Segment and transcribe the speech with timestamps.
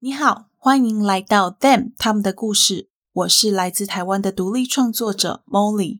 [0.00, 2.88] 你好，欢迎来到 Them 他们的故事。
[3.12, 5.98] 我是来自台湾的独立创作者 Molly。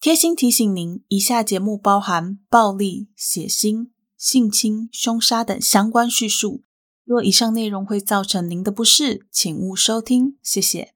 [0.00, 6.62] 贴心提醒您，以下节目包含暴力、血腥、性侵、凶杀等相关叙述。
[7.04, 10.38] 若以上内容会造成您的不适，请勿收听。
[10.42, 10.94] 谢谢。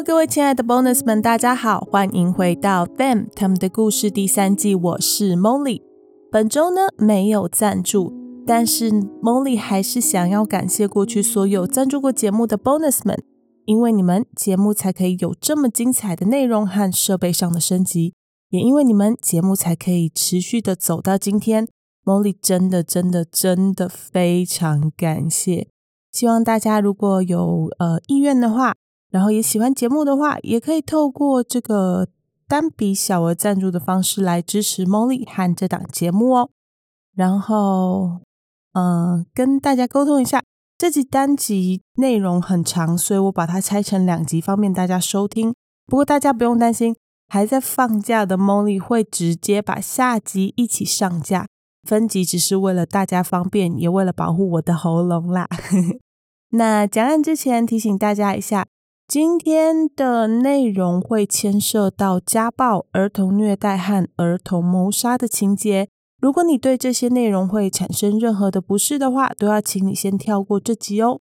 [0.00, 4.74] 各位亲爱的 Bonus 们，大家好，欢迎回到 Them 他们的故事第三季。
[4.74, 5.82] 我是 Molly。
[6.30, 8.12] 本周呢，没有赞助，
[8.46, 13.22] 但是 Molly 还是想要感谢过去所有赞助过节目的 Bonus 们，
[13.64, 18.14] 因为你们节目才可以有这么精彩的内容和设备上的升级，
[18.50, 21.68] 也因为你们节目才可以持续的走到今天。
[22.04, 25.68] Molly 真的真的真的非常感谢。
[26.10, 28.74] 希望大家如果有呃意愿的话。
[29.12, 32.08] 然后也喜欢节目的话，也可以透过这个
[32.48, 36.48] 单笔小额赞助的方式来支持 Molly 和这档节目哦。
[37.14, 38.22] 然后，
[38.72, 40.42] 嗯、跟大家沟通一下，
[40.78, 45.52] 这集单集内容很长，所以我把它拆成两集，方便大家收听。
[45.86, 46.96] 不过大家不用担心，
[47.28, 51.46] 还在放假的 Molly 会直接把下集一起上架，
[51.86, 55.46] 分集只是为了大家方便，也为了保护我的喉咙啦。
[56.52, 58.66] 那讲案之前提醒大家一下。
[59.12, 65.90] 今天的内容会牵涉到家暴、儿童虐待和儿童谋杀的情节。
[66.18, 71.20] 如果你对这些内容会产生任何的不适的话，都要请你先跳过这集哦。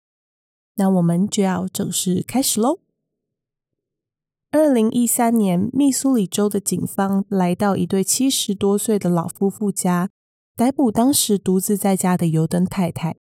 [0.75, 2.81] 那我们就要正式开始喽。
[4.51, 10.11] 二零一三年，密苏里州的警方来到一对七十多岁的老夫妇家，
[10.57, 13.15] 逮捕当时独自在家的尤登太太。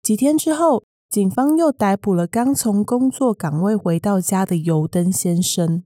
[0.00, 5.82] 几天之后，警方又逮捕了刚从工作岗位回到家的尤登先生，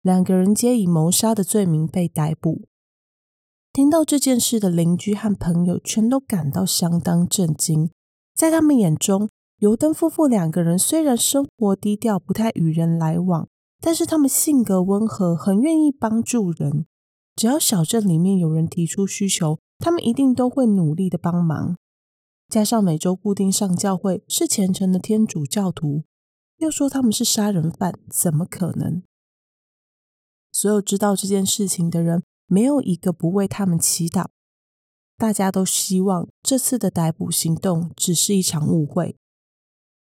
[0.00, 2.62] 两个人皆以谋杀的罪名被逮捕。
[3.72, 7.90] 听到这件事的邻居和朋友全都感到相当震惊。
[8.32, 13.48] 在他们眼中，尤登夫妇两个人虽然生活低调，不太与人来往，
[13.80, 16.86] 但是他们性格温和，很愿意帮助人。
[17.34, 21.76] 只要小镇里面有人提出需求，他们一定都会努力的帮忙。
[22.54, 26.04] 加上每周固定上教会，是虔诚的天主教徒，
[26.58, 29.02] 又说他们是杀人犯，怎么可能？
[30.52, 34.26] 所有知道这件事情的人，没有一个不为他们祈祷。
[35.16, 39.16] 大家都希望这次的逮捕行动只是一场误会。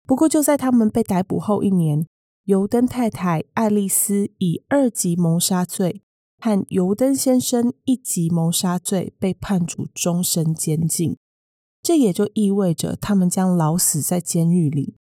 [0.04, 2.08] 不过，就在他们被逮捕后一年，
[2.46, 6.02] 尤登太太爱丽丝以二级谋杀罪
[6.40, 11.16] 和尤登先生一级谋杀罪被判处终身监禁。
[11.82, 14.96] 这也就意味着他们将老死在监狱里。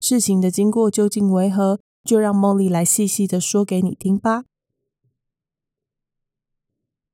[0.00, 1.78] 事情的经过究竟为何？
[2.04, 4.42] 就让茉莉来细细的说给你听吧。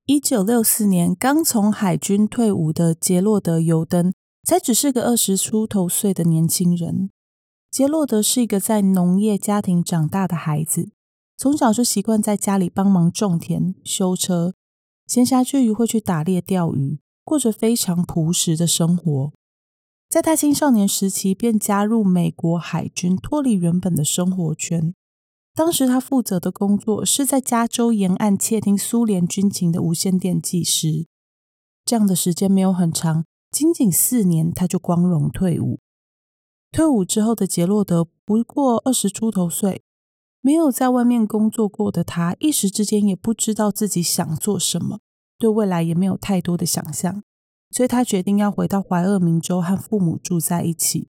[0.07, 7.11] 一九六四年，刚从海军退伍的杰洛德·尤登，才只是个二十出头岁的年轻人。
[7.71, 10.93] 杰洛德是一个在农业家庭长大的孩子，
[11.37, 14.55] 从小就习惯在家里帮忙种田、修车，
[15.07, 16.99] 闲暇之余会去打猎、钓鱼。
[17.29, 19.31] 过着非常朴实的生活，
[20.09, 24.95] 在他青少年时期便加入美国海军，脱离原本的生活圈。
[25.55, 31.07] 当时他负责的工作是在加州沿岸窃听苏联军情的无线电技师。
[31.85, 35.81] 这样的时间没有很长，仅仅四年，他就光荣退伍。
[36.73, 39.83] 退伍之后的杰洛德不过二十出头岁，
[40.41, 45.01] 没有在外面工作过的他，一时之间也不知道自己想做什么。
[45.39, 47.23] 对未来也没有太多的想象，
[47.71, 51.09] 所以他决定要回到怀俄明州和父母住在一起。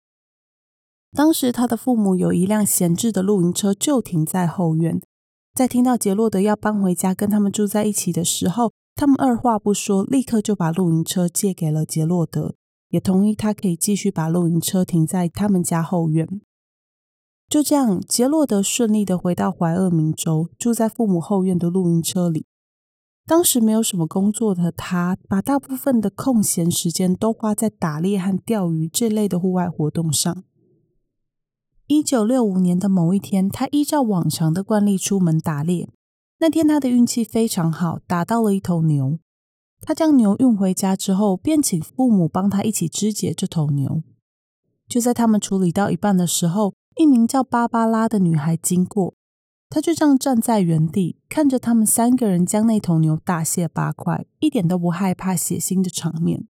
[1.12, 5.00] 当时他的父母有一辆闲置的露营车，就停在后院。
[5.54, 12.56] 在听到杰洛德要搬回家跟他们住在一起的时候，他们二话不说，立刻就把露营车借给了杰洛德，
[12.88, 16.40] 也同意他可以继续把露营车停在他们家后院。
[17.48, 22.46] 就这样，杰洛德顺利的回到怀俄明州，住在父母后院的露营车里。
[23.26, 30.44] 当时没有什么工作的他，把大部分的空闲时间都花在打猎和钓鱼这类的户外活动上。
[31.86, 35.88] 一九六五年的某一天，他依照往常的惯例出门打猎。
[36.38, 39.18] 那天他的运气非常好，打到了一头牛。
[39.80, 44.02] 他将牛运回家之后，便请父母帮他一起肢解这头牛。
[44.86, 49.14] 就在他们处理到一半的时候，一名叫芭芭拉的女孩经过。
[49.74, 56.46] 他就这样站在原地，看着他们三个人将那头牛大卸八块，一点都不害怕血腥的场面。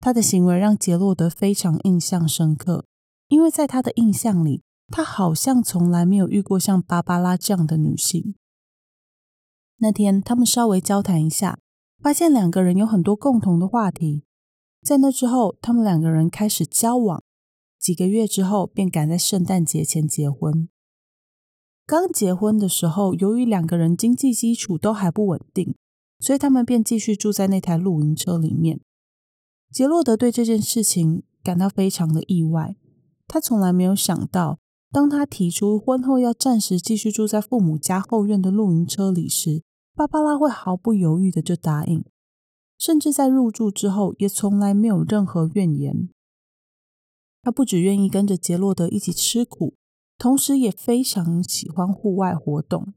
[0.00, 2.84] 他的行为让杰洛德非常印象深刻，
[3.28, 8.34] 因为在他的印象里，他好像从来没有遇过像芭芭拉这样的女性。
[9.78, 11.58] 那天他们稍微交谈一下，
[12.02, 14.24] 发现两个人有很多共同的话题。
[14.82, 17.22] 在那之后，他们两个人开始交往，
[17.78, 20.68] 几个月之后便赶在圣诞节前结婚。
[21.86, 25.76] 刚结婚的时候，由于两个人经济基础都还不稳定，
[26.18, 28.80] 所以他们便继续住在那台露营车里面。
[29.70, 32.76] 杰洛德对这件事情感到非常的意外，
[33.28, 34.58] 他从来没有想到，
[34.90, 39.62] 当他提出婚后要暂时继续住在父母家后院的露营车里时，
[39.94, 42.04] 芭芭拉会毫不犹豫的就答应，
[42.76, 46.08] 甚至在入住之后也从来没有任何怨言。
[47.42, 49.74] 他不只愿意跟着杰洛德一起吃苦，
[50.18, 52.94] 同时也非常喜欢户外活动。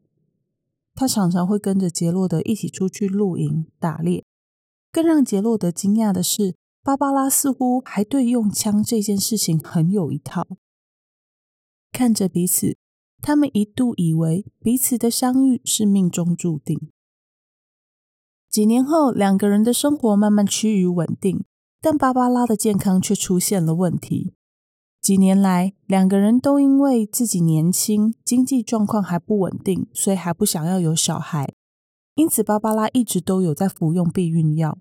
[0.96, 4.26] 他常常会跟着杰洛德一起出去露营、打猎。
[4.92, 10.48] 更让杰洛德惊讶的是，芭芭拉似乎还对用枪这件事情很有一套。
[11.92, 12.78] 看着彼此，
[13.22, 16.90] 他们一度以为彼此的相遇是命中注定。
[18.50, 21.46] 几年后，两个人的生活慢慢趋于稳定，
[21.80, 24.34] 但芭芭拉的健康却出现了问题。
[25.02, 31.54] 几年来，两个人都因为自己年轻、经济状况还不稳定，所以还不想要有小孩。
[32.16, 34.78] 因此，芭芭拉一直都有在服用避孕药，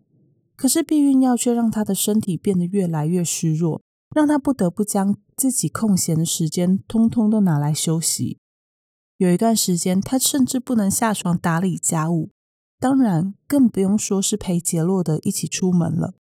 [0.56, 3.80] 可是避孕药却让她的身体变得越来越虚弱，
[4.12, 8.38] 让她不得不将自己空闲的时间通通都拿来休息。
[9.18, 12.30] 有一段时间，她甚至不能下床打理家务，
[12.80, 16.14] 当然更不用说是陪杰洛德一起出门了。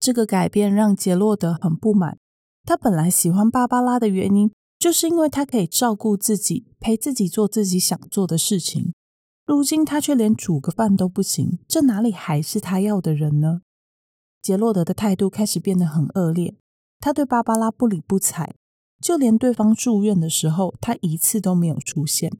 [0.00, 2.18] 这个改变让杰洛德很不满。
[2.64, 8.92] 他本来喜欢芭芭拉的原因，就是因为他可以照顾自己，陪自己做自己想做的事情。
[9.46, 13.62] 如今他却连煮个饭都不行，这哪里还是他要的人呢？
[14.40, 16.56] 杰洛德的态度开始变得很恶劣，
[17.00, 18.54] 他对芭芭拉不理不睬，
[19.00, 22.32] 就连对方住院的时候，他一次都没有出现。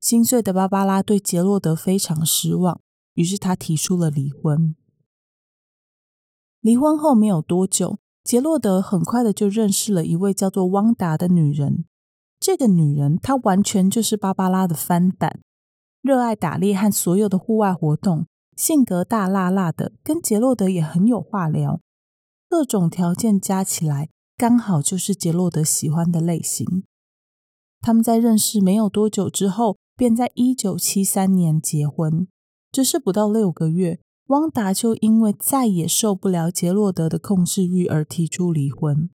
[0.00, 2.80] 心碎的芭芭拉对杰洛德非常失望，
[3.14, 4.74] 于是他提出了离婚。
[6.60, 11.84] 离婚后没有多久，杰洛德很快的就认识了一位叫做汪达的女人。
[12.40, 15.38] 这个女人，她完全就是芭芭拉的翻版。
[16.02, 18.26] 热爱打猎和所有的户外活动，
[18.56, 21.80] 性格大辣辣的，跟杰洛德也很有话聊。
[22.48, 26.82] 各种条件加起来，刚好就是杰洛德喜欢的类型。
[27.80, 32.26] 他们在认识没有多久之后，便在一九七三年结婚。
[32.72, 39.08] 只是不到六个月，汪达就因为再也受不了杰洛德的控制欲而提出离婚。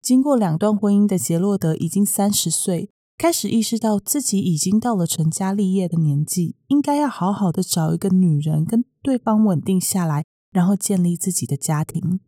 [0.00, 2.90] 经过两段婚姻的杰洛德已经三十岁。
[3.18, 12.18] 开始意识到自己已经到了成家立业的年纪，应该要好好的找一个女人跟对方稳定下来，然后建立自己的家庭。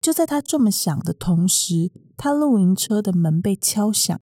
[0.00, 4.20] 就在他这么想的同时，他露营车的门被敲响。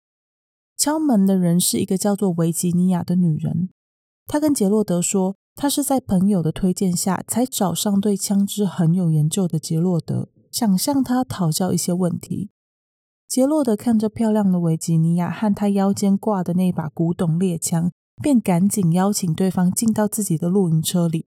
[0.77, 3.71] 敲门的人是一个叫做维吉尼亚的女人。
[4.27, 12.51] 她跟杰洛德说，他是在朋友的推荐下才找上对枪支很有研究的杰洛德，想向他讨教一些问题。
[13.29, 17.91] 杰洛德看着漂亮的维吉尼亚和他腰间挂的那把古董猎枪，
[18.23, 21.27] 便赶紧邀请对方进到自己的露营车里。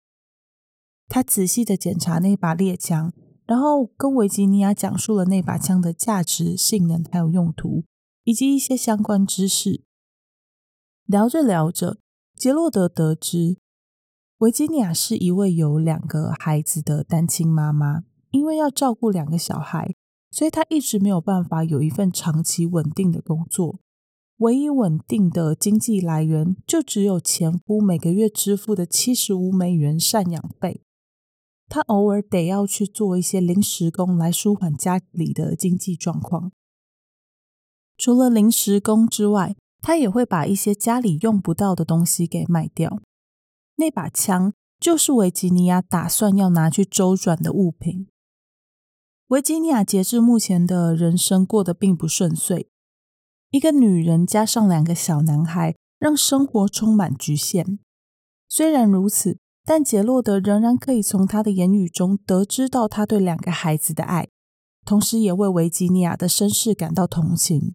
[1.09, 3.13] 他仔细的检查那把猎枪，
[3.45, 7.85] 然后跟维吉尼亚讲述了那把枪的价值、性能还有用途，
[8.25, 9.85] 以及一些相关知识。
[11.07, 11.99] 聊着聊着，
[12.37, 13.59] 杰洛德得知
[14.43, 19.95] 维吉尼亚是一位有两个孩子的单亲妈妈，因为要照顾两个小孩。
[20.33, 23.79] 所以她一直没有办法有一份长期稳定的工作，
[24.39, 30.83] 唯一稳定的经济来源就只有前夫每个月支付的七十五美元赡养费。
[31.69, 36.51] 她偶尔得要去做一些临时工来舒缓家里的经济状况。
[37.97, 43.01] 除了临时工之外，她也会把一些家里用不到的东西给卖掉。
[43.83, 48.07] 那把枪就是维吉尼亚打算要拿去周转的物品。
[49.27, 52.69] 维吉尼亚截至目前的人生过得并不顺遂。
[53.51, 57.81] 一个女人加上两个小男孩，让生活充满局限。
[58.49, 64.29] 虽然如此，但杰洛德仍然可以从他的言语中得知到他对两个孩子的爱，
[64.85, 67.75] 同时也为维吉尼亚的身世感到同情。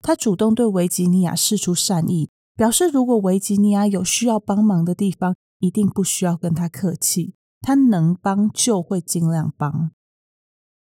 [0.00, 9.90] 他主动对维吉尼亚示出善意，表示如果维吉尼亚有需要帮忙的地方，一定不需要跟他客气，他能帮就会尽量帮。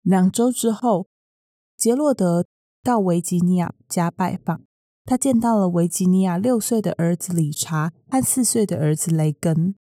[0.02, 1.08] 两周之后，
[1.78, 2.46] 杰洛德
[2.82, 4.62] 到维吉尼亚家拜访。
[5.04, 9.76] 他见到了维吉尼亚六岁的儿子理查和四岁的儿子雷根。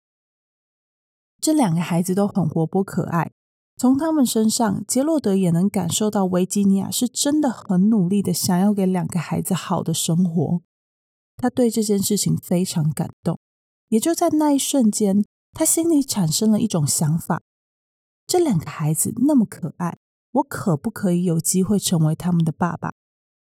[1.39, 3.31] 这两个孩子都很活泼可爱。
[3.77, 10.63] 从他们身上，杰洛德也能感受到维吉尼亚是真的很努力的，想要给两个孩子好的生活。
[11.37, 13.39] 他对这件事情非常感动。
[13.91, 17.43] 也就在那一瞬间，他心里产生了一种想法：
[18.25, 19.99] 这两个孩子那么可爱，
[20.31, 22.93] 我可不可以有机会成为他们的爸爸？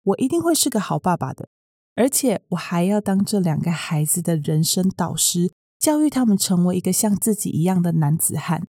[0.03, 1.49] 我一定会是个好爸爸的，
[1.95, 8.67] 而且我还要当这两个孩子的人生导师，教育他们成为一个像自己一样的男子汉。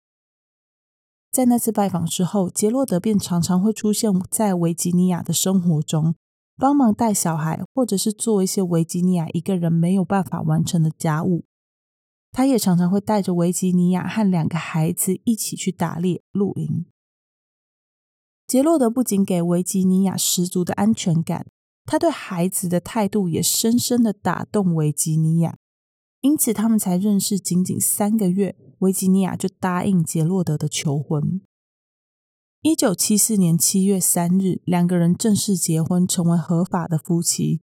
[1.32, 6.14] 在那次拜访之后，杰洛德便常常会出现在维吉尼亚的生活中，
[6.56, 11.44] 帮忙带小孩，或者是做一些维吉尼亚一个人没有办法完成的家务。
[12.34, 16.84] 他也常常会带着维吉尼亚和两个孩子一起去打猎、露营。
[18.44, 21.46] 杰洛德不仅给维吉尼亚十足的安全感，
[21.84, 25.56] 他对孩子的态度也深深的打动维吉尼亚，
[26.22, 28.56] 因此他们才认识仅仅三个月。
[28.80, 31.40] 维吉尼亚就答应杰洛德的求婚。
[32.62, 37.60] 一九七四年七月三日，两个人正式结婚，成为合法的夫妻。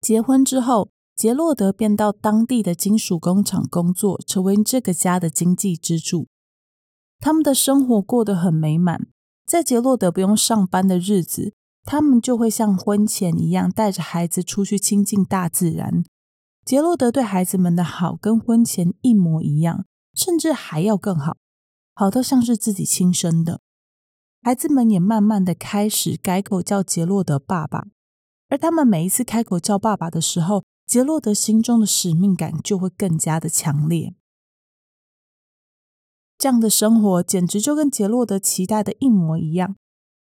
[0.00, 6.26] 结婚之后，杰洛德便到当地的金属工厂工作，成为这个家的经济支柱。
[7.20, 9.06] 他们的生活过得很美满。
[9.46, 11.54] 在杰洛德不用上班的日子，
[11.84, 16.02] 他们就会像婚前一样，带着孩子出去亲近大自然。
[16.64, 21.36] 杰洛德对孩子们的好跟婚前一模一样，甚至还要更好，
[21.94, 23.60] 好到像是自己亲生的。
[24.42, 27.86] 孩子们也慢慢的开始改口叫杰洛德爸爸，
[28.48, 34.14] 而他们每一次开口叫爸爸的时候，杰洛德心中的使命感就会更加的强烈。
[36.36, 39.76] 这样的生活简直就跟杰洛德期待的一模一样，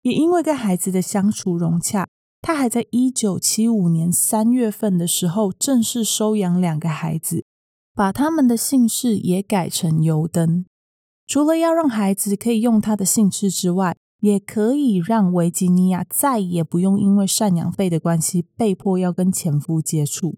[0.02, 2.08] 也因为跟孩子的相处融洽。
[2.42, 7.44] 他还在一九七五年三月份的时候正式收养两个孩子，
[7.94, 10.66] 把他们的姓氏也改成尤登。
[11.26, 20.36] 除了要让孩子可以用他的姓氏之外，也可以让维吉尼亚再也不用因为赡养费的关系被迫要跟前夫接触。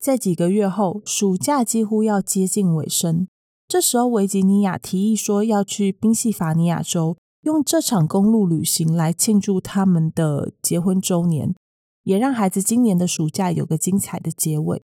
[0.00, 3.28] 在几个月后，暑假几乎要接近尾声，
[3.68, 7.18] 这时候维吉尼亚提议说要去宾夕法尼亚州。
[7.42, 11.54] 用这场公路旅行来庆祝他们的结婚周年，
[12.02, 14.82] 也让孩子今年的暑假有个精彩的结尾。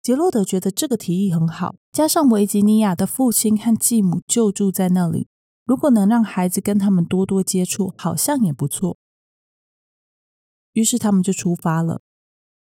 [0.00, 5.26] 杰洛德觉得这个提议很好，加上维吉尼亚的父亲和继母就住在那里，
[5.64, 8.96] 如果能让孩子跟他们多多接触，好像也不错。
[10.72, 12.00] 于是他们就出发了。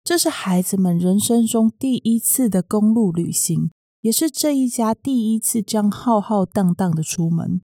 [0.09, 3.69] 这是孩子们人生中第一次的公路旅行，
[4.01, 7.61] 也是这一家第一次这样浩浩荡荡的出门。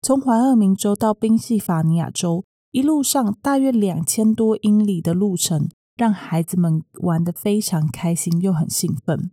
[0.00, 9.32] 从怀俄明州到宾夕法尼亚州，一路上大约两千多英里的路程，让孩子们玩得非常开心又很兴奋。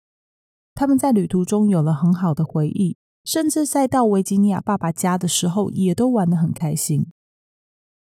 [0.73, 7.05] 他们在旅途中有了很好的回忆，甚至在到维吉尼亚爸爸家的时候，也都玩得很开心。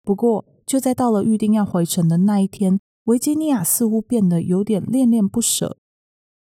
[0.05, 5.79] 不过，就在到了预定要回程的那一天，维吉尼亚似乎变得有点恋恋不舍。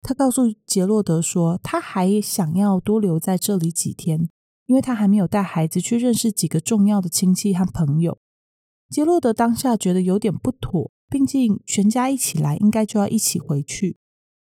[0.02, 4.28] 他告诉杰洛德说，他还想要多留在这里几天。
[4.66, 8.18] 因为他还没有带孩子去认识几个重要的亲戚和朋友，
[8.90, 13.96] 杰洛德当下觉得有点不妥，毕竟全家一起来，应该就要一起回去。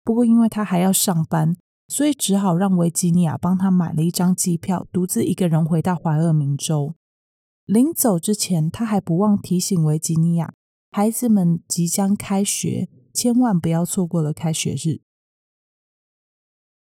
[0.03, 6.97] 不过因为他还要上班，所以只好让维吉尼亚帮他买了一张机票，独自一个人回到怀俄明州。
[7.65, 10.53] 临走之前，他还不忘提醒维吉尼亚，
[10.91, 15.01] 孩子们即将开学，千万不要错过了开学日。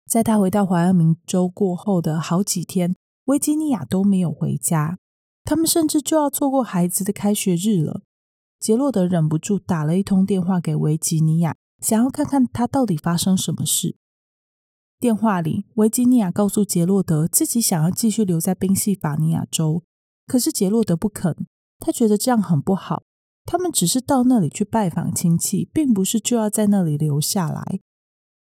[0.06, 4.98] 在他回到怀俄明州过后的好几天，维吉尼亚都没有回家，
[5.44, 8.02] 他们甚至就要错过孩子的开学日了。
[8.60, 13.96] 杰洛德忍不住打了一通电话给维吉尼亚，想要看看他到底发生什么事。
[14.98, 19.82] 电话里，维吉尼亚告诉杰洛德自己想要继续留在宾夕法尼亚州，
[20.26, 21.46] 可是杰洛德不肯，
[21.78, 23.02] 他觉得这样很不好。
[23.44, 27.80] 他们只是到那里去拜访亲戚，并不是就要在那里留下来。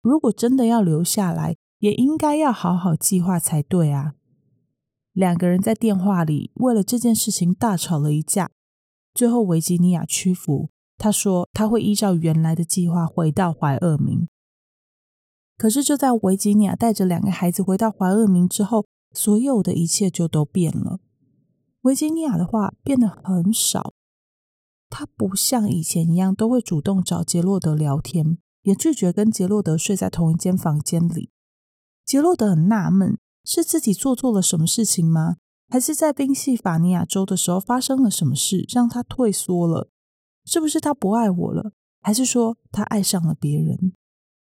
[0.02, 4.14] 如果真的要留下来，也应该要好好计划才对啊。
[5.12, 8.50] 两个人在电话里为了这件事情大吵了一架，
[9.14, 14.28] 最后维吉尼亚屈服，他说他会依照原来的计划回到怀俄明。
[15.58, 21.00] 可是就在维吉尼亚带着两个孩子回到怀俄明之后，所有的一切就都变了。
[21.82, 23.94] 维吉尼亚的话变得很少，
[24.88, 31.30] 他不像以前一样都会主动找杰洛德聊天，也拒绝跟杰洛德睡在同一间房间里。
[32.04, 33.18] 杰洛德很纳闷。
[33.48, 35.36] 是自己做错了什么事情吗？
[35.68, 39.88] 还是在宾夕法尼亚州的时候发生了什么事，让他退缩了？
[40.44, 41.70] 是不是他不爱我了？
[42.02, 43.92] 还是说他爱上了别人？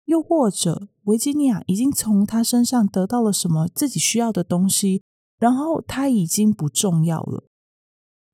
[0.05, 5.03] 又或者维吉尼亚已经从他身上得到了什么自己需要的东西，
[5.37, 7.49] 然后他已经不重要了？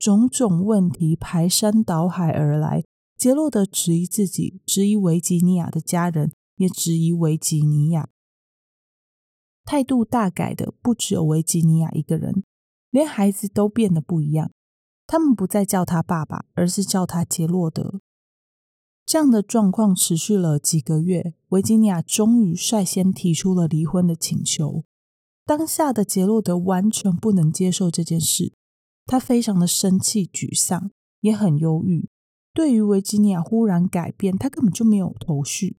[0.02, 2.84] 种种问题排山倒海而来，
[3.16, 8.10] 杰洛德质疑自己，质疑维吉尼亚的家人，也质疑维吉尼亚。
[9.64, 12.44] 态度大改的不只有维吉尼亚一个人，
[12.90, 14.50] 连孩子都变得不一样。
[15.06, 18.02] 他们不再叫他爸爸，而是叫他杰洛德。
[19.06, 24.84] 这样的状况持续了几个月，维吉尼亚终于率先提出了离婚的请求。
[25.46, 28.54] 当下的杰洛德完全不能接受这件事，
[29.12, 30.90] 他非常的生气、沮丧，
[31.20, 32.08] 也很忧郁。
[32.54, 35.76] 对于维吉尼亚忽然改变，他根本就没有头绪，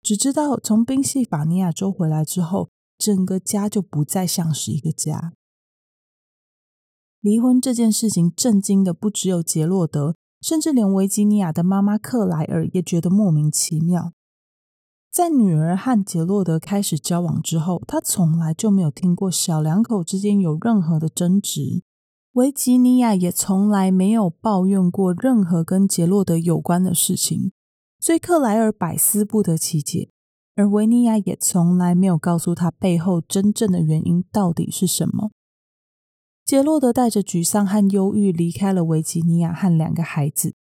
[0.00, 2.70] 只知道从宾夕法尼亚州回来之后。
[2.96, 5.32] 整个家就不再像是一个家。
[7.20, 14.12] 离婚这件事情震惊的不只有杰洛德，甚至连维吉尼亚的妈妈克莱尔也觉得莫名其妙。
[15.12, 21.82] 在女儿和杰洛德开始交往之后，她从来就没有听过小两口之间有任何的争执。
[22.38, 27.50] 维吉尼亚也从来没有抱怨过任何跟杰洛德有关的事情，
[27.98, 30.10] 所以克莱尔百思不得其解。
[30.54, 35.32] 而维尼亚也从来没有告诉他背后真正的原因到底是什么。
[36.44, 40.54] 杰洛德带着沮丧和忧郁离开了维吉尼亚和两个孩子。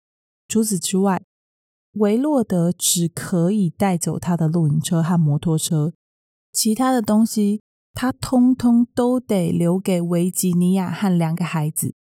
[0.47, 1.21] 除此之外，
[1.93, 5.93] 维洛德只可以带走他的露营车和摩托车，
[6.51, 7.61] 其他的东西
[7.99, 11.95] 他通通都得留给维吉尼亚和两个孩子。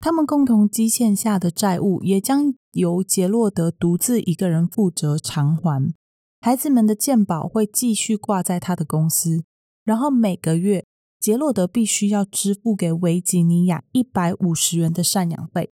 [0.00, 5.94] 他们共同积欠下的债务也将由杰洛德独自一个人负责偿还。
[6.40, 9.44] 孩子们的健保会继续挂在他的公司，
[9.84, 10.84] 然后每个月
[11.20, 15.70] 杰洛德必须要支付给维吉尼亚一百五十元的赡养费。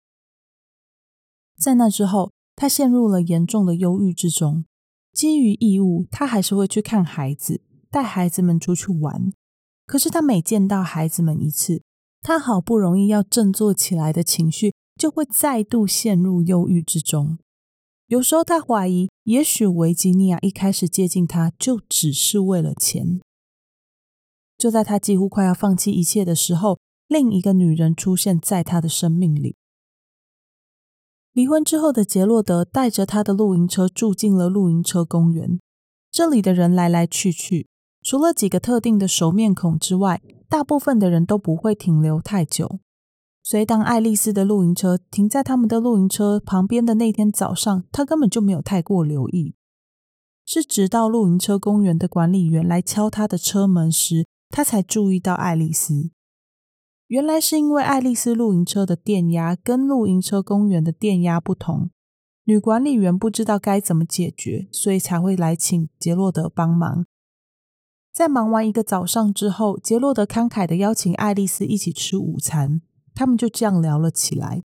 [1.57, 4.65] 在那之后，他陷入了严重的忧郁之中。
[5.11, 9.31] 基于义务，他还是会去看孩子，带孩子们出去玩。
[9.87, 11.81] 可是他每见到孩子们一次，
[12.21, 17.39] 他好不容易要振作起来的情绪就会再度陷入忧郁之中。
[18.07, 23.21] 有时候他怀疑，也许维吉尼亚一开始接近他就只是为了钱。
[24.57, 29.55] 就在他几乎快要放弃一切的时候，另一个女人出现在他的生命里。
[31.31, 35.59] 离婚之后的杰洛德带着他的露营车住进了露营车公园。
[36.09, 37.67] 这里的人来来去去，
[38.07, 42.79] 除了几个特定的熟面孔之外，大部分的人都不会停留太久。
[43.43, 49.55] 所以，当爱丽丝的露营车停在他们的露营车旁边的那天早上，他根本就没有太过留意。
[50.45, 56.11] 是直到露营车公园的管理员来敲他的车门时，他才注意到爱丽丝。
[57.07, 61.89] 原来是因为爱丽丝露营车的电压跟露营车公园的电压不同，
[62.45, 67.05] 女管理员不知道该怎么解决，所以才会来请杰洛德帮忙。
[68.17, 72.81] 在忙完一个早上之后，杰洛德慷慨地邀请爱丽丝一起吃午餐。
[73.13, 74.63] 他们就这样聊了起来。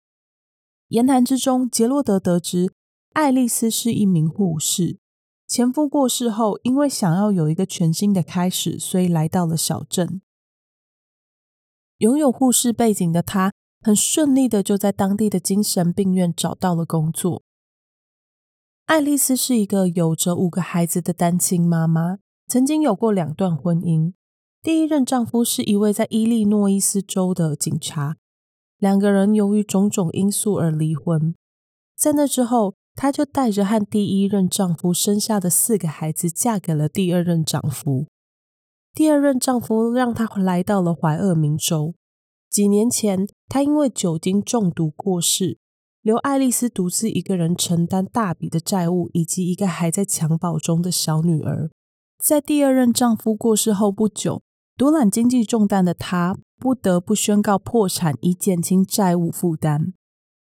[0.89, 2.73] 言谈之中，杰洛德得知
[3.13, 4.99] 爱丽丝是一名护士，
[5.47, 10.21] 前夫过世后，因为想要有一个全新的开始，所以来到了小镇。
[11.99, 17.45] 拥有护士背景的她，很顺利的就在当地的精神病院找到了工作。
[18.87, 24.13] 爱丽丝是一个有着五个孩子的单亲妈妈，曾经有过两段婚姻，
[24.63, 28.19] 第一任丈夫是一位在伊利诺伊斯州的警察。
[28.79, 31.35] 两个人由于种种因素而离婚，
[31.97, 38.07] 在那之后，她就带着和第一任丈夫生下的四个孩子，嫁给了第二任丈夫。
[38.95, 41.97] 第二任丈夫让她来到了怀俄明州。
[42.49, 45.59] 几年前，她因为酒精中毒过世，
[46.01, 51.73] 留爱丽丝独自一个人承担大笔的债务，以及一个还在襁褓中的小女儿。
[52.27, 54.43] 在第二任丈夫过世后不久，
[54.77, 56.37] 独揽经济重担的她。
[56.59, 59.93] 不得不宣告破产，以减轻债务负担。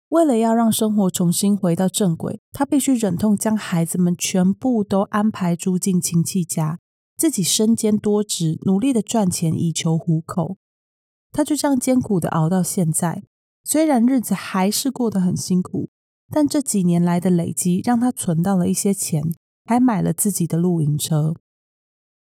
[0.09, 6.81] 为了要让生活重新回到正轨，她必须忍痛将孩子们全部都安排住进亲戚家，
[7.17, 10.57] 自己身兼多职，努力的赚钱以求糊口。
[11.31, 13.23] 她就这样艰苦的熬到现在，
[13.63, 15.91] 虽然日子还是过得很辛苦，
[16.33, 19.23] 但这几年来的累积让她存到了一些钱，
[19.65, 21.37] 还买了自己的露营车。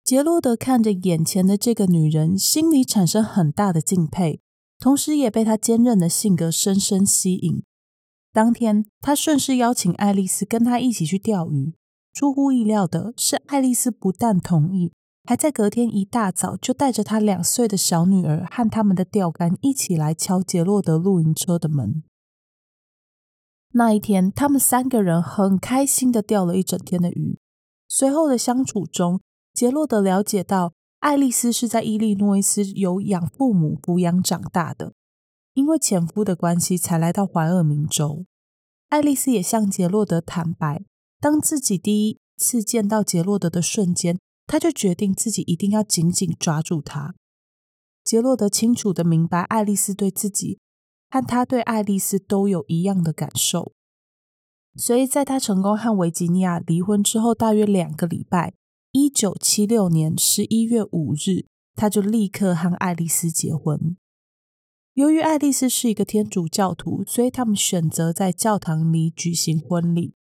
[0.05, 4.39] 杰洛德看着眼前的这个女人，心里产生很大的敬佩，
[4.77, 7.63] 同时也被她坚韧的性格深深吸引。
[8.31, 11.73] 当天，他顺势邀请爱丽丝跟他一起去钓鱼。
[12.13, 22.03] 出乎意料的是，爱丽丝不但同意，还在隔天一大早就带着她两岁的小女儿和他们的钓竿一起来敲杰洛德露营车的门。
[23.71, 27.39] 那一天，他们三个人很开心的钓了一整天的鱼。
[27.87, 29.21] 随后的相处中，
[29.55, 34.91] 杰洛德了解到，爱丽丝是在伊利诺伊斯由养父母抚养长大的，
[35.53, 38.25] 因为前夫的关系才来到怀俄明州。
[38.89, 40.83] 爱丽丝也向杰洛德坦白，
[41.21, 47.15] 当自己第一次见到杰洛德的瞬间，他就决定自己一定要紧紧抓住他。
[48.03, 50.59] 杰洛德清楚的明白，爱丽丝对自己
[51.09, 53.71] 和他对爱丽丝都有一样的感受，
[54.75, 58.53] 所以在他成功和维吉尼亚离婚之后，大约两个礼拜，
[58.97, 63.97] 一九七六年十一月五日，他就立刻和爱丽丝结婚。
[64.93, 70.13] 由于爱丽丝是一个天主教徒，所以他们选择在教堂里举行婚礼。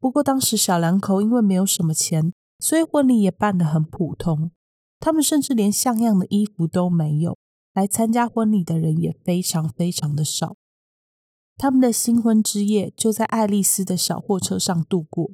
[0.00, 4.50] 不过当时小两口因为没有什么钱，所以婚礼也办得很普通。
[4.98, 7.38] 他们甚至连像样的衣服都没有，
[7.74, 10.56] 来参加婚礼的人也非常非常的少。
[11.56, 15.30] 他们的新婚之夜就在爱丽丝的小货车上度过。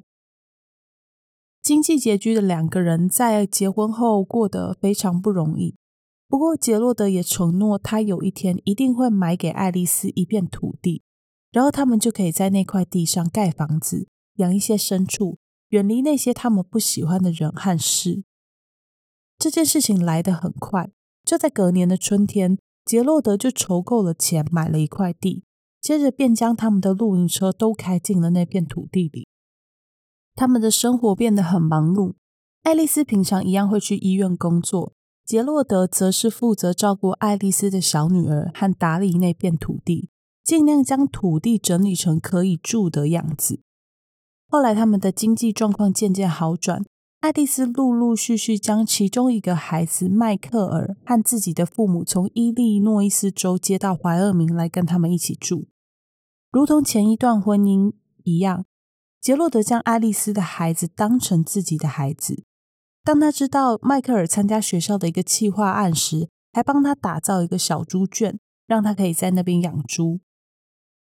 [1.63, 5.77] 经济拮据的两个人在结婚后过得非常不容易。
[6.27, 11.03] 不过杰洛德也承诺，他有一天一定会买给爱丽丝一片土地，
[11.53, 15.37] 然后他们就可以在那块地上盖房子，养一些牲畜，
[15.69, 18.25] 远离那些他们不喜欢的人和事。
[19.37, 20.91] 这件事情来得很快，
[21.23, 25.45] 就在隔年的春天，杰洛德就筹够了钱，买了一块地，
[25.79, 29.29] 接着便将他们的露营车都开进了那片土地里。
[30.35, 32.13] 他们的生活变得很忙碌。
[32.63, 34.93] 爱丽丝平常一样会去医院工作，
[35.25, 40.09] 杰洛德则是负责照顾爱丽丝的小女儿和打理那片土地，
[40.43, 43.61] 尽量将土地整理成可以住的样子。
[44.47, 46.83] 后来，他们的经济状况渐渐好转。
[47.19, 55.67] 爱丽丝陆陆续续将其中一个孩子迈克尔和自己的父母从伊利诺伊斯州接到怀俄明来跟他们一起住，
[56.51, 57.93] 如同前一段婚姻
[58.23, 58.65] 一样，
[59.23, 62.43] 杰洛德将爱丽丝的孩子当成自己的孩子。
[63.05, 70.19] 当他知道迈克尔参加学校的一个企划案时，还帮他打造一个小猪圈，让他可以在那边养猪。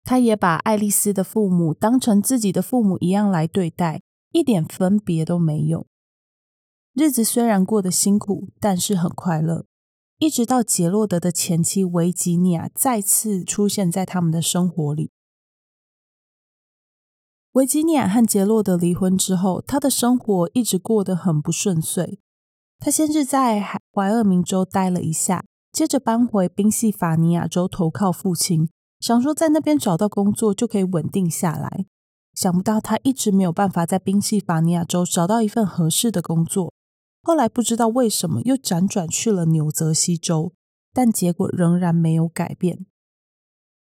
[0.04, 5.88] 他也把爱丽丝的父母当成自己的父母一样来对待，一点分别都没有。
[6.94, 9.66] 日子虽然过得辛苦，但是很快乐。
[10.18, 15.10] 一直到杰洛德的前妻维吉尼亚再次出现在他们的生活里。
[17.52, 22.18] 维吉尼亚和杰洛德离婚之后，他的生活一直过得很不顺遂。
[22.78, 23.60] 他先是在
[23.92, 31.84] 怀俄明州待了一下，接着搬回宾夕法尼亚州投靠父亲，想说在那边找到工作就可以稳定下来。
[32.32, 36.72] 想不到他一直没有办法在宾夕法尼亚州找到一份合适的工作。
[37.22, 40.54] 后来不知道为什么又辗转去了纽泽西州，
[40.94, 42.86] 但结果仍然没有改变。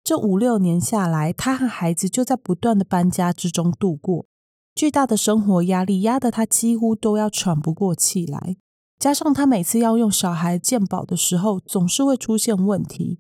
[0.09, 4.25] 这五六年下来，他和孩子就在不断的搬家之中度过，
[4.75, 8.57] 巨大的生活压力压得他几乎都要喘不过气来。
[8.99, 13.19] 加上他每次要用小孩健保的时候，总是会出现问题。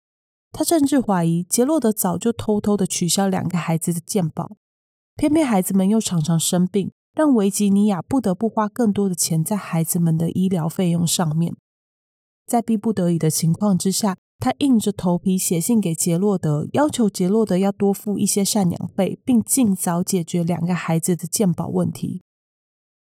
[0.50, 4.56] 他甚至怀疑杰洛德早就偷偷的取消两个孩子的健保，
[5.14, 6.90] 偏偏孩子们又常常生病。
[7.14, 11.54] 让维吉尼亚不得不花更多的钱在孩子们的医疗费用上面，
[12.46, 22.22] 在逼不得已的情况之下，他硬着头皮写信给杰洛德，要求杰洛德要多付一些赡养费，并尽早解决两个孩子的健保问题。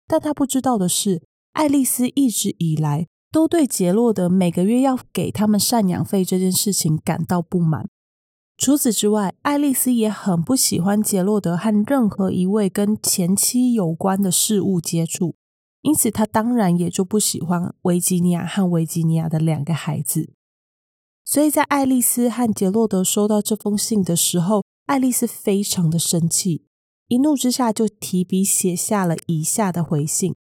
[0.07, 7.89] 但他不知道的是，爱丽丝一直以来都对杰洛德每个月要给他们赡养费这件事情感到不满。
[8.55, 15.33] 除此之外，爱丽丝也很不喜欢杰洛德和任何一位跟前妻有关的事物接触，
[15.81, 20.33] 因此她当然也就不喜欢维吉尼亚和维吉尼亚的两个孩子。
[21.25, 26.65] 所以在爱丽丝和杰洛德收到这封信的时候，爱丽丝非常的生气，
[27.07, 30.35] 一怒之下就提笔写下了以下的回信。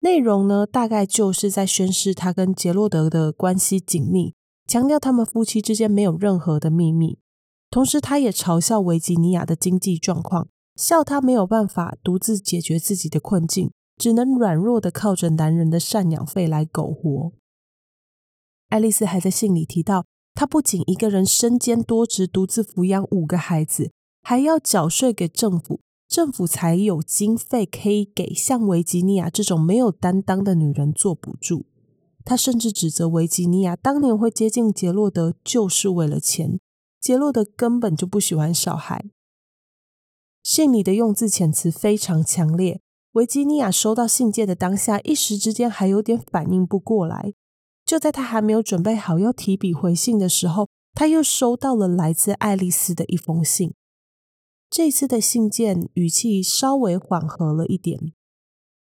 [0.00, 4.34] 内容呢，大概就是在宣示她跟杰洛德的关系紧密，
[4.66, 7.18] 强调他们夫妻之间没有任何的秘密。
[7.70, 17.32] 同时，他也嘲笑维吉尼亚的经济状况，笑他没有办法独自解决自己的困境，只能软弱的靠着男人的赡养费来苟活。
[18.68, 23.92] 爱丽丝还在信里提到，他不仅一个人身兼多职，独自抚养五个孩子，
[24.22, 31.66] 还要缴税给政府，政府才有经费可以给像维吉尼亚这种没有担当的女人做补助。
[32.24, 36.58] 他甚至指责维吉尼亚当年会接近杰洛德，就是为了钱。
[37.00, 39.06] 杰洛德根本就不喜欢小孩。
[40.42, 42.80] 信里的用字遣词非常强烈。
[43.12, 47.34] 维吉尼亚收到信件的当下，一时之间还有点反应不过来。
[47.84, 53.74] 就在他还没有准备好要提笔回信的时候，他又收到了来自爱丽丝的一封信。
[54.70, 58.12] 这次的信件语气稍微缓和了一点，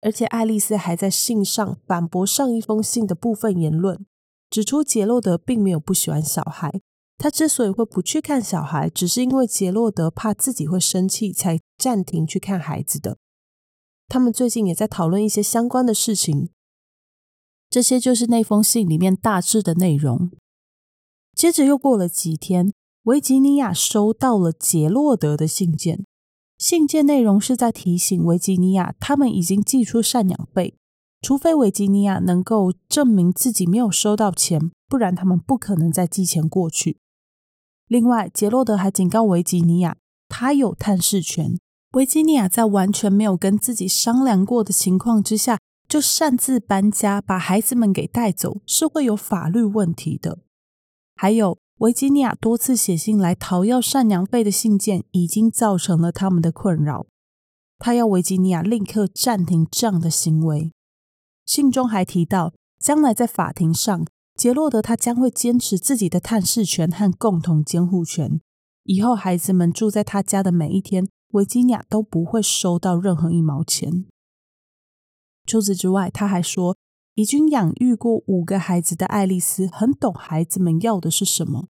[0.02, 4.06] 而且爱丽丝还在信上反驳上一封信的部分言论，
[4.49, 6.82] 指出杰洛德并没有不喜欢小孩。
[7.17, 13.17] 他之所以会不去看小孩，只是因为杰洛德怕自己会生气，才暂停去看孩子的。
[14.08, 16.49] 他们最近也在讨论一些相关的事情。
[17.69, 20.32] 这些就是那封信里面大致的内容。
[21.36, 26.03] 接着又过了几天，维吉尼亚收到了杰洛德的信件。
[26.58, 30.75] 信件内容是在提醒维吉尼亚，他们已经寄出赡养费，
[31.21, 36.97] 除非维吉尼亚能够证明自己没有收到钱，不然他们不可能再寄钱过去。
[37.88, 39.95] 另外，杰洛德还警告维吉尼亚，
[40.27, 41.58] 他有探视权。
[41.93, 45.58] 维吉尼亚在完全没有跟自己商量过的情况之下，
[45.89, 50.39] 就擅自搬家，把孩子们给带走，是会有法律问题的。
[51.15, 51.60] 还有。
[51.80, 57.06] 维吉尼亚多次写信来讨要赡养费的信件，已经造成了他们的困扰。
[57.78, 60.73] 他要维吉尼亚立刻暂停这样的行为。
[61.45, 68.41] 信中还提到，将来在法庭上，杰洛德他将会坚持自己的探视权和共同监护权。
[68.84, 74.04] 以后孩子们住在他家的每一天，维吉尼亚都不会收到任何一毛钱。
[75.49, 76.77] 除此之外，他还说。
[77.15, 81.67] 已经养育过五个孩子的爱丽丝很懂孩子们要的是什么。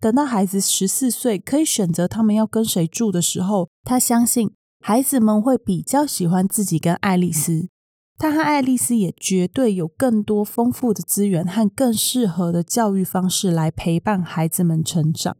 [0.00, 7.68] 等到孩子十四岁，可以选择他们要跟谁住的时候，他相信孩子们会比较喜欢自己跟爱丽丝。
[8.16, 15.36] 他和爱丽丝也绝对有更多丰富的资源和更适合的教育方式来陪伴孩子们成长。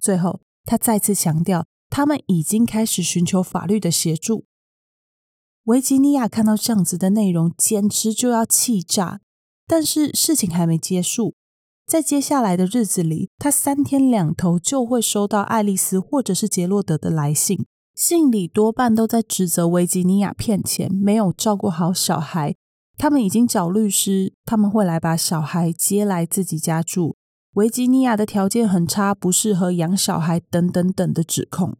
[0.00, 4.44] 最后，他再次强调，他们已经开始寻求法律的协助。
[5.64, 9.20] 维吉尼亚看到这样子的内容，简直就要气炸。
[9.66, 11.34] 但是事情还没结束，
[11.86, 22.56] 在接下来的日子里，他三天两头就会收到爱丽丝或者是杰洛德的来信，信里多半都在指责维吉尼亚骗钱，没有照顾好小孩。
[22.96, 27.16] 他们已经找律师，他们会来把小孩接来自己家住。
[27.54, 31.76] 维吉尼亚的条件很差，不适合养小孩，等等等的指控。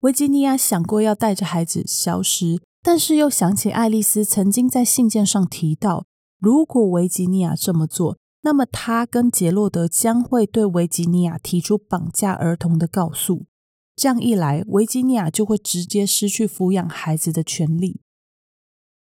[0.00, 2.60] 维吉尼亚想过要带着孩子消失。
[2.82, 6.06] 但是又想起爱丽丝曾经在信件上提到，
[6.38, 13.46] 如果维吉尼亚这么做，那么他跟杰洛德将会对维吉尼亚提出绑架儿童的告诉。
[13.96, 18.00] 这样一来，维吉尼亚就会直接失去抚养孩子的权利。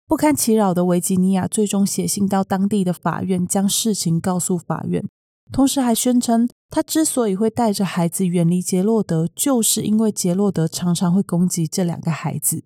[0.07, 5.05] 不堪其扰的维吉尼亚最终写信到当地的法院，将事情告诉法院，
[5.53, 12.65] 同时还宣称，他之所以会带着孩子远离杰洛德，就是因为杰洛德常常会攻击这两个孩子。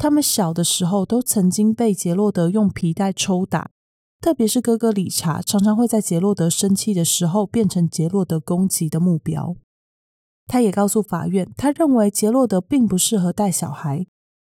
[0.00, 3.70] 他们小的时候都曾经被杰洛德用皮带抽打，
[4.18, 9.56] 特别是哥哥理查，常常会在杰洛德生气的时候变成杰洛德攻击的目标。
[10.46, 14.06] 他也告诉法院，他认为杰洛德并不适合带小孩，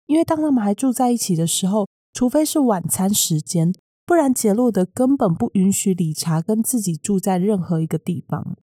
[0.07, 3.75] 因为当他们还住在一起的时候，除非是晚餐时间，
[4.07, 8.57] 不然杰洛德根本不允许理查跟自己住在任何一个地方。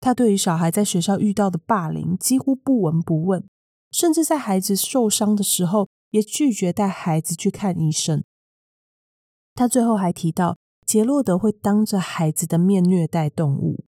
[0.00, 3.44] 他对于小孩在学校遇到的霸凌几乎不闻不问。
[3.92, 8.24] 甚至在孩子受伤的时候，也拒绝带孩子去看医生。
[9.54, 13.84] 他最后还提到，杰洛德会当着孩子的面虐待动物。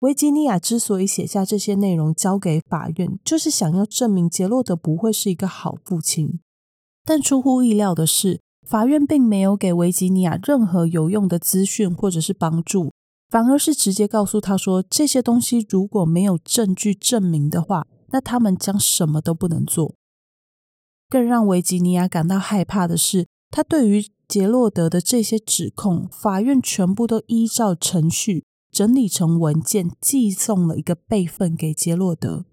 [0.00, 6.40] 维吉尼亚之所以写下这些内容交给法院，就是想要证明杰洛德不会是一个好父亲。
[7.04, 12.92] 但出乎意料的是，法院并没有给维吉尼亚任何有用的资讯或者是帮助，
[13.30, 19.96] 反而是直接告诉他说，这些东西如果没有证据证明的话，那他们将什么都不能做。
[21.08, 32.44] 更让维吉尼亚感到害怕的是，他对于杰洛德的这些指控，法院全部都依照程序整理成文件，寄送了一个备份给杰洛德。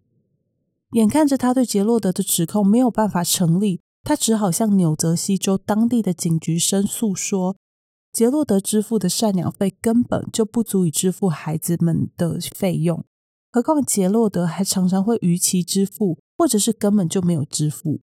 [0.94, 7.56] 眼看着他对杰洛德的指控没有办法成立，他只好向纽泽西州当地的警局申诉说，
[8.12, 13.06] 杰洛德支付的赡养费根本就不足以支付孩子们的费用。
[13.52, 18.00] 何况杰洛德还常常会逾期支付，或者是根本就没有支付。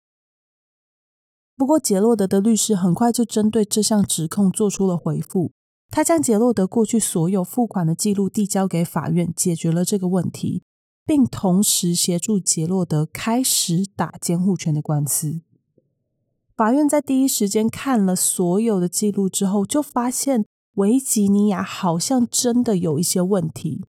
[1.58, 5.51] 不过，杰洛德的律师很快就针对这项指控做出了回复。
[5.91, 10.63] 他将杰洛德过去所有付款的记录递交给法院，解决了这个问题，
[11.06, 15.41] 并同时协助杰洛德开始打监护权的官司。
[16.56, 23.86] 法院在第一时间看了所有的记录之后，就发现维吉尼亚好像真的有一些问题。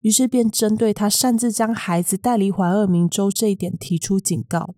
[0.00, 4.74] 于是便针对他擅自将孩子带离怀俄明州这一点提出警告。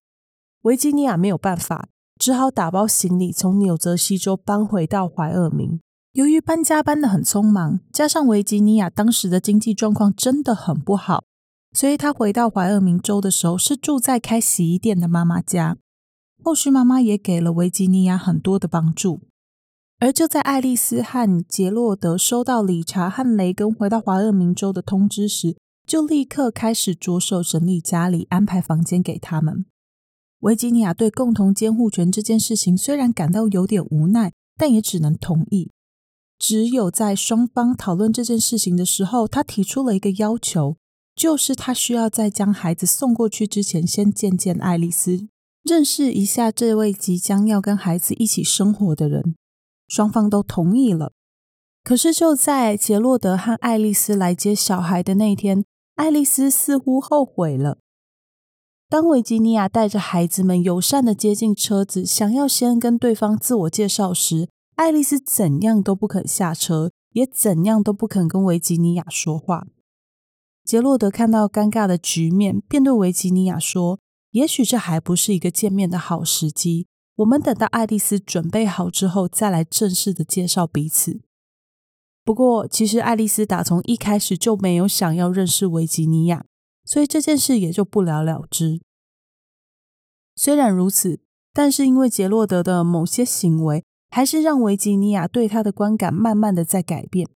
[0.62, 5.80] 维吉尼亚没有办法，只好打包行李从纽泽西州搬回到怀俄明。
[6.12, 11.24] 由于搬家搬得很匆忙，加上维吉尼亚当时的经济状况真的很不好，
[11.72, 15.76] 所以他回到怀俄明州的时候是住在开洗衣店的妈妈家。
[16.42, 19.20] 后续妈妈也给了维吉尼亚很多的帮助。
[20.00, 29.66] 而就在爱丽丝和杰洛德收到理查和雷根回到怀俄明州的通知时，就立刻开始着手整理家里，安排房间给他们。
[30.38, 35.70] 维吉尼亚对共同监护权这件事情虽然感到有点无奈，但也只能同意。
[36.38, 40.78] 只有在双方讨论这件事情的时候，他提出了一个要求，
[41.14, 45.28] 就是他需要在将孩子送过去之前，先见见爱丽丝，
[45.62, 49.34] 认识一下这位即将要跟孩子一起生活的人。
[49.90, 51.12] 双方都同意了。
[51.82, 55.64] 可是就在杰洛德和爱丽丝来接小孩的那天，
[55.96, 57.78] 爱丽丝似乎后悔了。
[58.88, 69.66] 当维吉尼亚带着孩子们友善地接近车子，想要先跟对方自我介绍时，爱丽丝怎样都不肯下车，也怎样都不肯跟维吉尼亚说话。
[70.64, 73.98] 杰洛德看到尴尬的局面，便对维吉尼亚说
[74.32, 76.86] ：“也许这还不是一个见面的好时机，
[77.20, 81.20] 我们等到爱丽丝准备好之后，再来正式的介绍彼此。”
[82.24, 86.44] 不过，其实爱丽丝打从一开始就没有想要认识维吉尼亚，
[86.84, 88.80] 所以这件事也就不了了之。
[90.34, 91.20] 虽然如此，
[91.52, 97.28] 但是因为杰洛德的某些行为，还是让维吉尼亚对他的观感慢慢的在改变。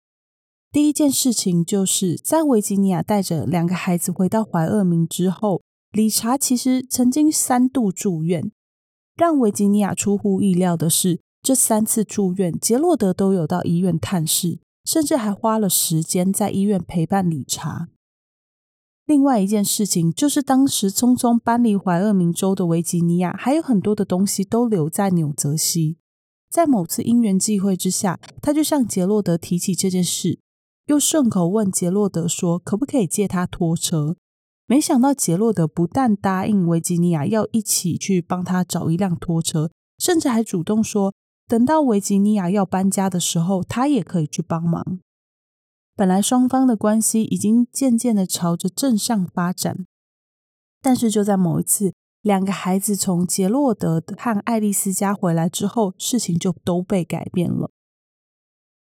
[0.71, 8.51] 第一件事情就是在维吉尼亚带着两个孩子回到怀俄明之后，理查其实曾经三度住院。
[9.15, 14.59] 让维吉尼亚出乎意料的是，这三次住院，杰洛德都有到医院探视。
[14.85, 17.87] 甚至还花了时间在医院陪伴理查。
[19.07, 25.97] 另外一件事情就是，当时匆匆搬离怀俄明州的维吉尼亚，还有很多的东西都留在纽泽西。
[26.51, 30.39] 在某次因缘际会之下，他就向杰洛德提起这件事，
[30.85, 34.17] 又顺口问杰洛德说：“可不可以借他拖车？”
[34.67, 41.13] 没想到杰洛德不但答应维吉尼亚要一起去帮他找一辆拖车，甚至还主动说。
[41.47, 44.99] 等到维吉尼亚要搬家的时候，他也可以去帮忙。
[45.95, 49.85] 本来双方的关系已经渐渐的朝着正向发展，
[50.81, 57.69] 但是就在某一次，两个孩子从杰洛德和爱丽丝家回来之后，事情就都被改变了。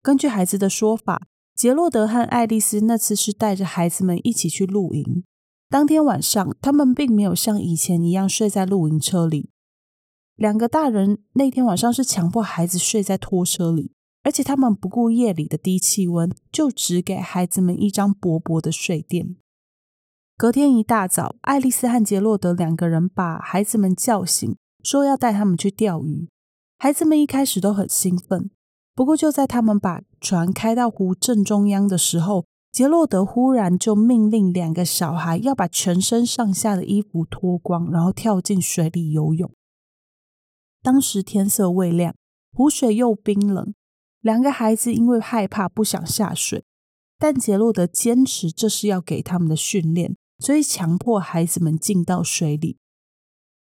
[0.00, 1.26] 根据孩子的说法，
[1.56, 5.24] 杰洛德和爱丽丝那次是带着孩子们一起去露营。
[5.68, 9.50] 当天晚上，他们并没有像以前一样睡在露营车里。
[10.36, 19.36] 两个大人那天晚上是强迫孩子睡在拖车里，而且他们不顾夜里的低气温，就只给孩子们一张薄薄的睡垫。
[20.36, 26.28] 隔天一大早，爱丽丝和杰洛德两个人把孩子们叫醒，说要带他们去钓鱼。
[26.78, 28.50] 孩子们一开始都很兴奋，
[28.94, 32.44] 不过就在他们把船开到湖正中央的时候，
[32.76, 39.50] 杰洛德忽然就命令两个小孩要把全身上下的衣服脱光，然后跳进水里游泳。
[40.82, 42.14] 当时天色未亮，
[42.52, 43.72] 湖水又冰冷，
[44.20, 46.66] 两个孩子因为害怕不想下水，
[47.18, 52.76] 但杰洛德坚持这是要给他们的训练，所以强迫孩子们进到水里。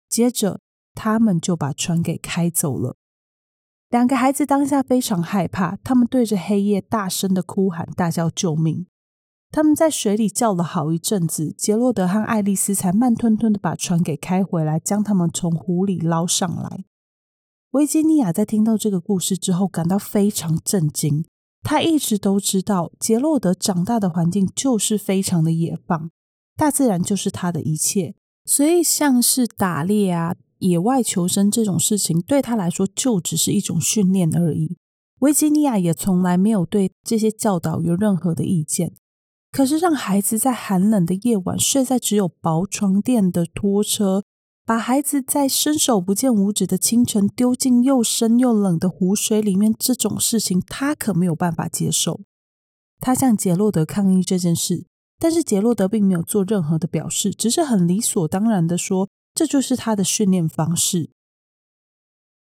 [0.09, 0.59] 接着，
[0.93, 2.97] 他们就把船给开走了。
[3.89, 8.85] 两个孩子当下非常害怕，他们对着黑夜大声的哭喊，大叫救命。
[9.51, 16.85] 他们在水里叫了好一阵子，杰洛德和爱丽丝才慢吞吞的把船给开回来，将他们从湖里捞上来。
[17.71, 21.25] 维吉尼亚在听到这个故事之后，感到非常震惊。
[21.63, 26.11] 他一直都知道，杰洛德长大的环境就是非常的野放，
[26.55, 28.13] 大自然就是他的一切，
[28.45, 34.77] 所以像是打猎啊、野外求生这种事情，对他来说就只是一种训练而已。
[35.19, 38.93] 维吉尼亚也从来没有对这些教导有任何的意见。
[39.51, 44.23] 可是，让孩子在寒冷的夜晚睡在只有薄床垫的拖车，
[44.63, 52.21] 把孩子在伸手不见五指的清晨丢进又深又冷的湖水里面，这种事情他可没有办法接受。
[52.99, 54.85] 他向杰洛德抗议这件事，
[55.17, 61.11] 但是杰洛德并没有做任何的表示，只是很理所当然的说：“这就是他的训练方式。”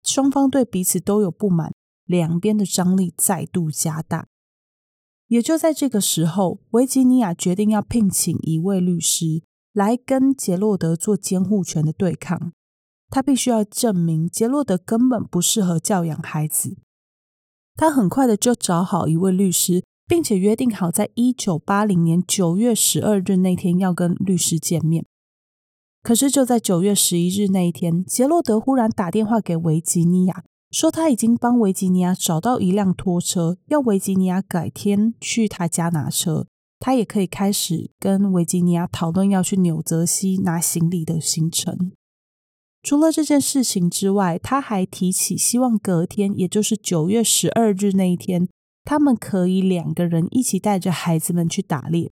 [0.03, 1.75] 双方对彼此都有不满，
[2.07, 4.29] 两边的张力再度加大。
[5.27, 9.43] 也就在这个时候，维吉尼亚决定要聘请一位律师。
[9.75, 12.53] 来跟杰洛德做监护权的对抗，
[13.11, 16.79] 他必须要证明杰洛德根本不适合教养孩子。
[17.75, 25.05] 他很快的就找好一位律师，并且约定好在一九八零年九月十二日那天要跟律师见面。
[26.07, 36.47] 可是就在九月十一日那一天，杰洛德忽然打电话给维吉尼亚，说他已经帮维吉尼亚找到一辆拖车，要维吉尼亚改天去他家拿车。
[36.79, 41.91] 他也可以开始跟维吉尼亚讨论要去纽泽西拿行李的行程。
[42.85, 48.49] 除了这件事情之外，他还提起希望隔天，也就是九月十二日那一天，
[48.85, 52.13] 他们可以两个人一起带着孩子们去打猎。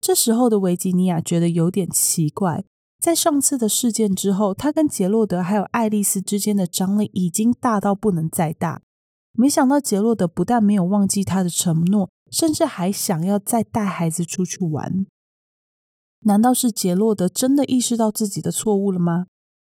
[0.00, 2.64] 这时候的维吉尼亚觉得有点奇怪，
[3.00, 8.82] 在上次的事件之后，他跟杰洛德还有爱丽丝之间的张力已经大到不能再大。
[9.32, 15.06] 没想到杰洛德不但没有忘记他的承诺，甚至还想要再带孩子出去玩。
[16.22, 19.26] 难道是杰洛德真的意识到自己的错误了吗？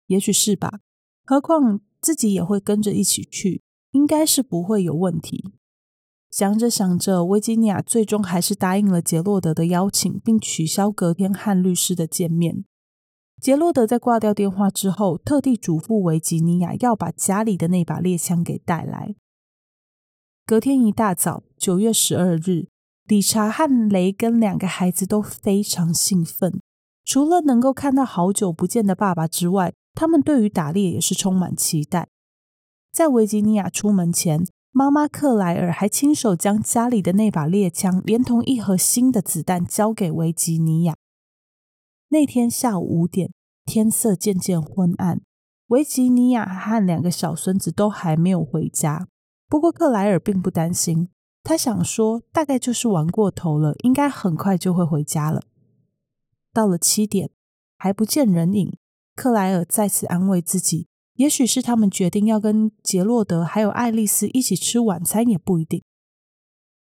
[0.07, 0.79] 也许是吧。
[1.25, 3.61] 何况自己也会跟着一起去，
[3.91, 5.51] 应该是不会有问题。
[6.31, 12.63] 想着想着，维吉尼亚最终还是答应了杰洛德的邀请，并取消隔天和律师的见面。
[13.41, 19.15] 杰洛德在挂掉电话之后，特地嘱咐维吉尼亚要把家里的那把猎枪给带来。
[20.45, 22.67] 隔天一大早，九月十二日，
[23.07, 26.59] 理查和雷根两个孩子都非常兴奋。
[27.05, 32.09] 除了能够看到好久不见的爸爸之外，他们对于打猎也是充满期待。
[32.91, 40.95] 在维吉尼亚出门前，妈妈克莱尔还亲手将家里的那把猎枪，连同一盒新的子弹交给维吉尼亚。
[42.11, 43.31] 那天下午五点，
[43.65, 45.21] 天色渐渐昏暗，
[45.67, 49.07] 维吉尼亚和两个小孙子都还没有回家。
[49.47, 51.09] 不过克莱尔并不担心，
[51.43, 55.43] 他想说大概就是玩过头了，应该很快就会回家了。
[56.51, 57.29] 到了七点，
[57.77, 58.75] 还不见人影，
[59.15, 65.83] 克莱尔再次安慰自己，也许是他们决定要跟杰洛德还有爱丽丝一起吃晚餐，也不一定。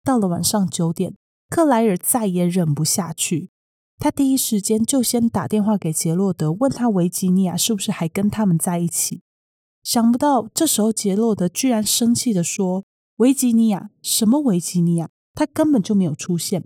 [0.04, 1.16] 到了晚上九点，
[1.50, 3.50] 克莱尔再也忍不下去。
[3.98, 9.22] 他第一时间就先打电话给杰洛德，问他维吉尼亚是不是还跟他们在一起。
[9.82, 12.84] 想不到这时候杰洛德居然生气地说
[13.18, 13.89] ：“维吉尼亚？
[14.02, 15.10] 什么维吉尼亚？
[15.34, 16.64] 他根本就没有出现。”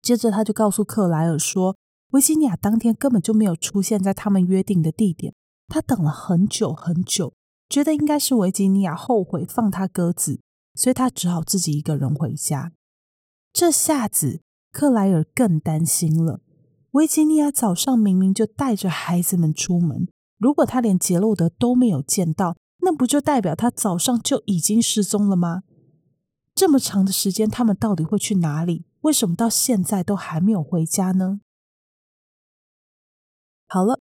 [0.00, 1.76] 接着他就告诉克莱尔说
[2.12, 5.34] ：“维吉尼亚当天根本就没有出现在他们约定的地点，
[5.66, 7.34] 他等了很久很久，
[7.68, 10.40] 觉得应该是维吉尼亚后悔放他鸽子，
[10.74, 12.72] 所以他只好自己一个人回家。
[13.52, 14.40] 这下子。”
[14.72, 16.40] 克莱尔更担心了。
[16.92, 20.08] 维吉尼亚早上明明就带着孩子们出门，
[20.38, 25.62] 如果他连杰洛德都没有见到，那不就代表他早上就已经失踪了吗？
[26.54, 28.84] 这么长的时间，他们到底会去哪里？
[29.02, 31.40] 为什么到现在都还没有回家呢？
[33.66, 34.00] 好了，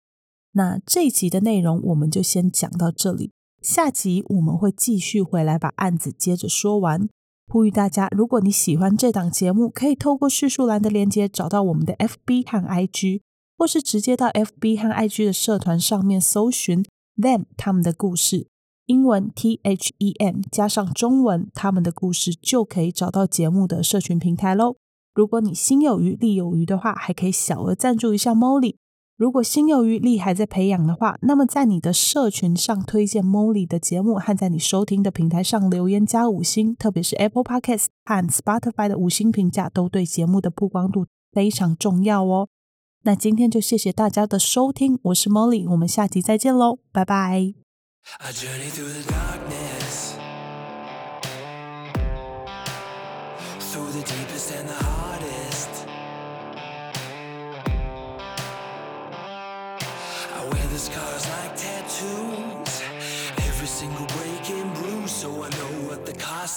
[0.51, 7.07] 那这一集的内容我们就先讲到这里，下集我们会继续回来把案子接着说完。
[7.51, 13.19] 呼吁大家，如果你喜欢这档节目，可以透过叙述栏的链接找到我们的 FB 和 IG，
[13.57, 16.85] 或是直接到 FB 和 IG 的社团上面搜寻
[17.17, 18.47] them 他们的故事，
[18.85, 24.77] 英文 T H E M 加上中文他们的故事，就可以找到节目的社群平台喽。
[25.13, 28.75] 如果你心有余力有余的话，还可以小额赞助一下 Molly。
[29.21, 42.47] 如果心有余力还在培养的话，那么在你的社群上推荐 Molly 的节目，和在你收听的平台上留言加五星，特别是 Apple Podcasts 和 Spotify 的五星评价，都对节目的曝光度非常重要哦。
[43.03, 47.53] 那今天就谢谢大家的收听，我是 Molly，我们下集再见喽，拜拜。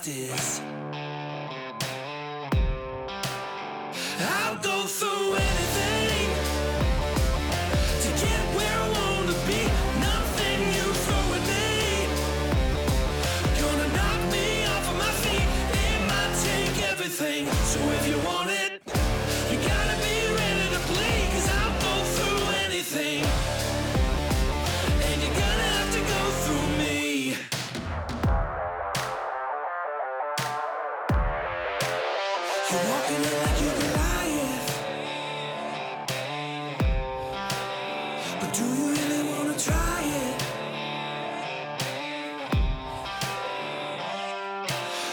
[0.03, 0.84] justice.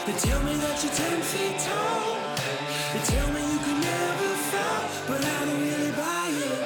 [0.04, 2.18] They tell me that you're ten feet tall.
[2.91, 6.62] They tell me you could never fall, but I don't really buy it.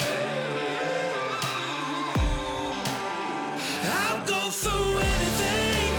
[3.99, 5.91] I'll go through anything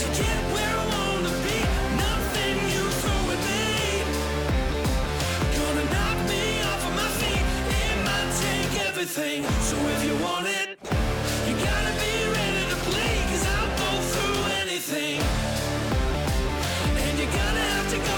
[0.00, 1.58] to get where I wanna be.
[2.06, 4.02] Nothing you throw at me
[5.58, 7.44] gonna knock me off of my feet.
[7.82, 9.44] It might take everything.
[9.68, 10.00] So if
[17.32, 18.17] gonna have to go